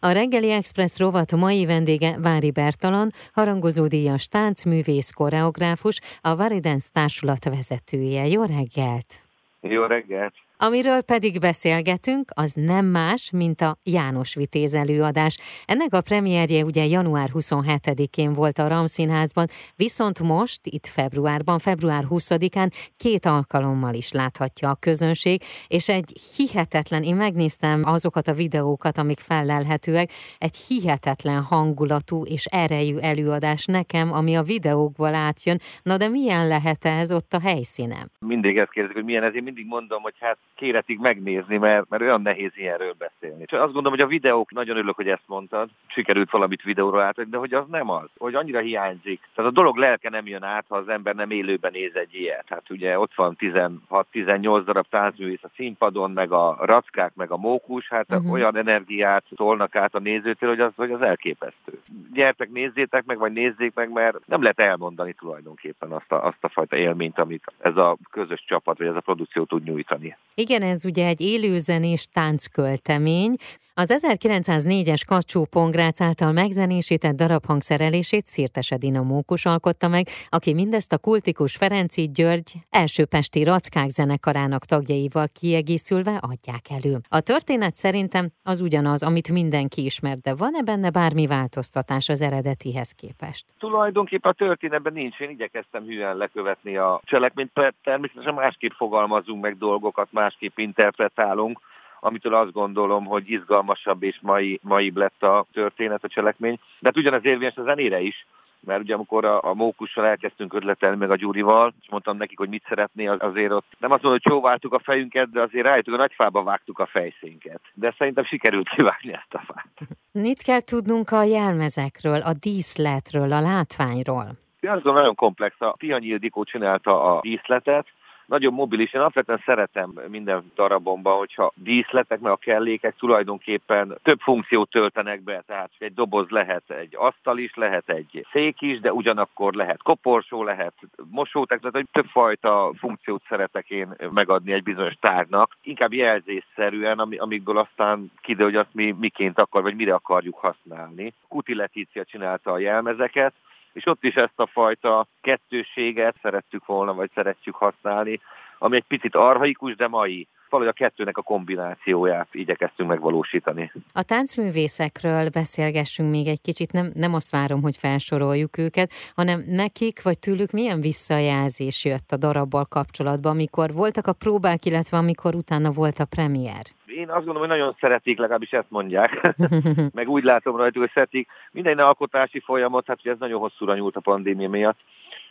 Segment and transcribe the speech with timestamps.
[0.00, 8.26] A reggeli Express rovat mai vendége Vári Bertalan, harangozódíjas táncművész, koreográfus, a Varidance társulat vezetője.
[8.26, 9.22] Jó reggelt!
[9.60, 10.34] Jó reggelt!
[10.60, 15.38] Amiről pedig beszélgetünk, az nem más, mint a János Vitéz előadás.
[15.66, 22.70] Ennek a premierje ugye január 27-én volt a Ramszínházban, viszont most, itt februárban, február 20-án
[22.96, 29.18] két alkalommal is láthatja a közönség, és egy hihetetlen, én megnéztem azokat a videókat, amik
[29.18, 35.58] fellelhetőek, egy hihetetlen hangulatú és erejű előadás nekem, ami a videókból átjön.
[35.82, 38.10] Na de milyen lehet ez ott a helyszínen?
[38.18, 42.02] Mindig ezt kérdezik, hogy milyen ez, én mindig mondom, hogy hát kéretig megnézni, mert, mert
[42.02, 43.42] olyan nehéz ilyenről beszélni.
[43.46, 47.30] És azt gondolom, hogy a videók, nagyon örülök, hogy ezt mondtad, sikerült valamit videóra átadni,
[47.30, 49.20] de hogy az nem az, hogy annyira hiányzik.
[49.34, 52.44] Tehát a dolog lelke nem jön át, ha az ember nem élőben néz egy ilyet.
[52.48, 57.88] Hát ugye ott van 16-18 darab táncművész a színpadon, meg a rackák, meg a mókus,
[57.88, 58.32] hát uh-huh.
[58.32, 61.80] olyan energiát tolnak át a nézőtől, hogy az, hogy az elképesztő.
[62.12, 66.48] Gyertek, nézzétek meg, vagy nézzék meg, mert nem lehet elmondani tulajdonképpen azt a, azt a
[66.48, 70.16] fajta élményt, amit ez a közös csapat, vagy ez a produkció tud nyújtani.
[70.48, 73.34] Igen, ez ugye egy élőzenés táncköltemény.
[73.82, 80.92] Az 1904-es Kacsó Pongrác által megzenésített darab hangszerelését Szirtes Edina Mókus alkotta meg, aki mindezt
[80.92, 86.94] a kultikus Ferenci György első pesti rackák zenekarának tagjaival kiegészülve adják elő.
[87.08, 92.90] A történet szerintem az ugyanaz, amit mindenki ismer, de van-e benne bármi változtatás az eredetihez
[92.92, 93.44] képest?
[93.58, 100.08] Tulajdonképpen a történetben nincs, én igyekeztem hülyen lekövetni a cselekményt, természetesen másképp fogalmazunk meg dolgokat,
[100.12, 101.60] másképp interpretálunk,
[102.00, 106.58] amitől azt gondolom, hogy izgalmasabb és mai, mai lett a történet, a cselekmény.
[106.78, 108.26] De hát ugyanez érvényes a zenére is,
[108.60, 112.48] mert ugye amikor a, a mókussal elkezdtünk ötletelni meg a Gyurival, és mondtam nekik, hogy
[112.48, 115.96] mit szeretné, azért ott nem azt mondom, hogy csóváltuk a fejünket, de azért rájöttük, a
[115.96, 117.60] nagyfába vágtuk a fejszénket.
[117.74, 119.88] De szerintem sikerült kivágni ezt a fát.
[120.12, 124.26] Mit kell tudnunk a jelmezekről, a díszletről, a látványról?
[124.60, 125.60] Én azt nagyon komplex.
[125.60, 127.86] A Tihanyi Ildikó csinálta a díszletet,
[128.28, 128.92] nagyon mobilis.
[128.92, 135.42] Én alapvetően szeretem minden darabomban, hogyha díszletek, meg a kellékek tulajdonképpen több funkciót töltenek be,
[135.46, 140.44] tehát egy doboz lehet egy asztal is, lehet egy szék is, de ugyanakkor lehet koporsó,
[140.44, 140.72] lehet
[141.10, 148.12] mosótek, tehát hogy többfajta funkciót szeretek én megadni egy bizonyos tárnak, inkább jelzésszerűen, amikből aztán
[148.20, 151.12] kiderül, hogy azt mi miként akar, vagy mire akarjuk használni.
[151.28, 153.32] Kuti Letícia csinálta a jelmezeket,
[153.78, 158.20] és ott is ezt a fajta kettőséget szerettük volna, vagy szeretjük használni,
[158.58, 163.72] ami egy picit arhaikus, de mai valahogy a kettőnek a kombinációját igyekeztünk megvalósítani.
[163.92, 170.02] A táncművészekről beszélgessünk még egy kicsit, nem, nem azt várom, hogy felsoroljuk őket, hanem nekik
[170.02, 175.70] vagy tőlük milyen visszajelzés jött a darabbal kapcsolatban, amikor voltak a próbák, illetve amikor utána
[175.70, 176.64] volt a premier?
[176.86, 179.36] Én azt gondolom, hogy nagyon szeretik, legalábbis ezt mondják.
[179.98, 181.28] Meg úgy látom rajtuk, hogy szeretik.
[181.52, 184.78] Minden alkotási folyamat, hát ugye ez nagyon hosszúra nyúlt a pandémia miatt,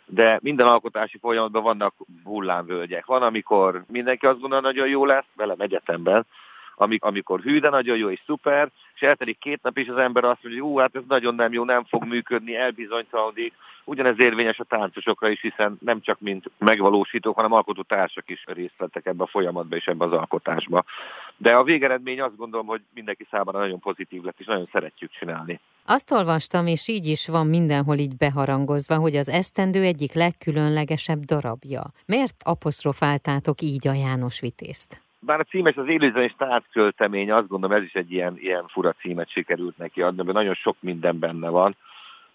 [0.08, 3.06] de minden alkotási folyamatban vannak hullámvölgyek.
[3.06, 6.26] Van, amikor mindenki azt gondolja, nagyon jó lesz, velem egyetemben,
[6.78, 10.42] amikor hű, de nagyon jó és szuper, és eltelik két nap, és az ember azt
[10.42, 13.52] mondja, hogy ú, hát ez nagyon nem jó, nem fog működni, elbizonytalanodik.
[13.84, 18.74] Ugyanez érvényes a táncosokra is, hiszen nem csak mint megvalósítók, hanem alkotó társak is részt
[18.76, 20.84] vettek ebbe a folyamatba és ebbe az alkotásba.
[21.36, 25.60] De a végeredmény azt gondolom, hogy mindenki számára nagyon pozitív lett, és nagyon szeretjük csinálni.
[25.84, 31.82] Azt olvastam, és így is van mindenhol így beharangozva, hogy az esztendő egyik legkülönlegesebb darabja.
[32.06, 35.07] Miért apostrofáltátok így a János Vitézt?
[35.20, 39.30] Bár a címes az élőzenés tárcköltemény, azt gondolom ez is egy ilyen, ilyen fura címet
[39.30, 41.76] sikerült neki adni, mert nagyon sok minden benne van.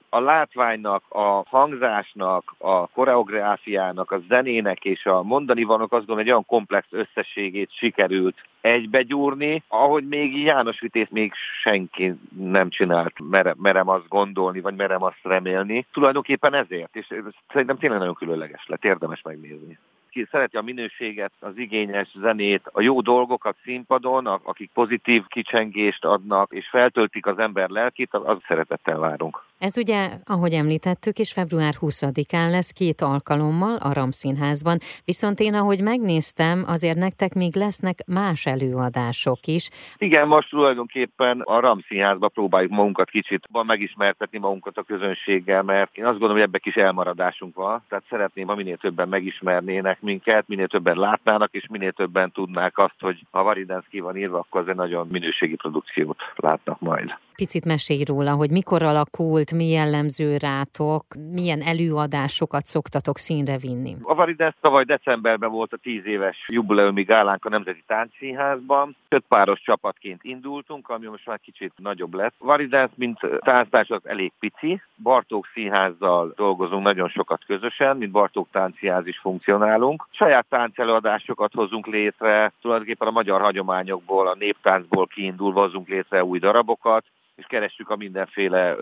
[0.09, 6.29] A látványnak, a hangzásnak, a koreográfiának, a zenének és a mondani vanok azt gondolom egy
[6.29, 13.89] olyan komplex összességét sikerült egybegyúrni, ahogy még János Vitéz még senki nem csinált, merem, merem
[13.89, 15.85] azt gondolni, vagy merem azt remélni.
[15.91, 17.05] Tulajdonképpen ezért, és
[17.51, 19.77] szerintem tényleg nagyon különleges lett, érdemes megnézni
[20.13, 26.51] aki szereti a minőséget, az igényes zenét, a jó dolgokat színpadon, akik pozitív kicsengést adnak,
[26.51, 29.43] és feltöltik az ember lelkét, az, szeretettel várunk.
[29.59, 35.81] Ez ugye, ahogy említettük, és február 20-án lesz két alkalommal a Ramszínházban, viszont én, ahogy
[35.83, 39.69] megnéztem, azért nektek még lesznek más előadások is.
[39.97, 46.19] Igen, most tulajdonképpen a Ramszínházba próbáljuk magunkat kicsit megismertetni magunkat a közönséggel, mert én azt
[46.19, 50.97] gondolom, hogy ebbe kis elmaradásunk van, tehát szeretném, ha minél többen megismernének minket, minél többen
[50.97, 54.75] látnának, és minél többen tudnák azt, hogy ha Varidens ki van írva, akkor az egy
[54.75, 57.13] nagyon minőségi produkciót látnak majd.
[57.35, 63.95] Picit mesélj róla, hogy mikor alakult, mi jellemző rátok, milyen előadásokat szoktatok színre vinni.
[64.01, 68.95] A Varides tavaly decemberben volt a tíz éves jubileumi gálánk a Nemzeti Táncszínházban.
[69.09, 72.33] Öt páros csapatként indultunk, ami most már kicsit nagyobb lett.
[72.37, 74.81] Varides, mint tánctárs, az elég pici.
[75.03, 80.07] Bartók Színházzal dolgozunk nagyon sokat közösen, mint Bartók Táncszínház is funkcionálunk.
[80.11, 87.05] Saját táncelőadásokat hozunk létre, tulajdonképpen a magyar hagyományokból, a néptáncból kiindulva hozunk létre új darabokat,
[87.35, 88.75] és keressük a mindenféle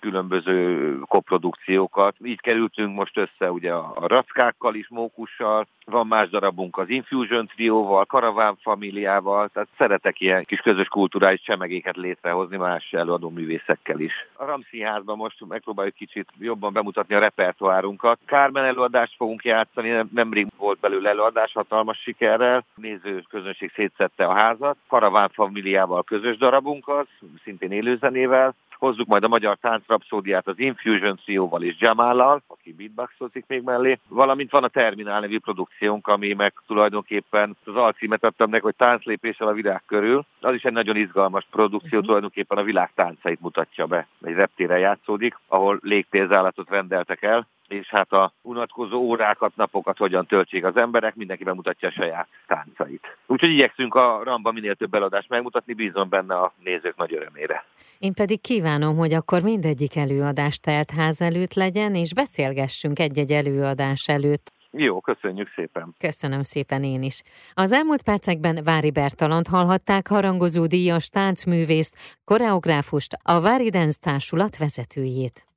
[0.00, 2.16] különböző koprodukciókat.
[2.24, 8.04] Így kerültünk most össze ugye a rackákkal is, mókussal, van más darabunk az Infusion trióval,
[8.04, 14.12] Karaván familiával, tehát szeretek ilyen kis közös kulturális csemegéket létrehozni más előadó művészekkel is.
[14.32, 18.18] A Ramszínházban most megpróbáljuk kicsit jobban bemutatni a repertoárunkat.
[18.24, 22.64] Kármen előadást fogunk játszani, nemrég volt belőle előadás, hatalmas sikerrel.
[22.74, 24.76] Néző közönség szétszette a házat.
[24.86, 27.06] Karaván familiával közös darabunk az,
[27.44, 33.62] szintén élőzenével hozzuk majd a magyar táncrapszódiát az Infusion CEO-val és Jamállal, aki beatboxozik még
[33.62, 38.74] mellé, valamint van a Terminál nevű produkciónk, ami meg tulajdonképpen az alcímet adtam neki, hogy
[38.76, 40.24] tánclépéssel a világ körül.
[40.40, 42.04] Az is egy nagyon izgalmas produkció, uh-huh.
[42.04, 44.06] tulajdonképpen a világ táncait mutatja be.
[44.22, 50.64] Egy reptéren játszódik, ahol légtérzállatot rendeltek el, és hát a unatkozó órákat, napokat hogyan töltsék
[50.64, 53.16] az emberek, mindenki bemutatja a saját táncait.
[53.26, 57.64] Úgyhogy igyekszünk a Ramba minél több eladást megmutatni, bízom benne a nézők nagy örömére.
[57.98, 64.08] Én pedig kívánom, hogy akkor mindegyik előadás telt ház előtt legyen, és beszélgessünk egy-egy előadás
[64.08, 64.56] előtt.
[64.70, 65.94] Jó, köszönjük szépen.
[65.98, 67.22] Köszönöm szépen én is.
[67.54, 75.47] Az elmúlt percekben Vári Bertalant hallhatták harangozó díjas táncművészt, koreográfust, a Vári Dance Társulat vezetőjét.